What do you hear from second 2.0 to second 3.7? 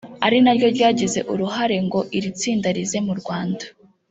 iri tsinda rize mu Rwanda